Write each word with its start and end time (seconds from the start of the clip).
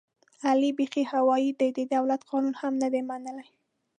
علي 0.47 0.69
بیخي 0.79 1.03
هوایي 1.13 1.51
دی، 1.59 1.69
د 1.77 1.79
دولت 1.95 2.21
قانون 2.29 2.55
هم 2.61 2.73
نه 2.81 2.87
مني. 3.09 3.45